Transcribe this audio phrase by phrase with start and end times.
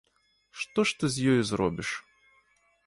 [0.61, 1.89] Што ж ты з ёю зробіш.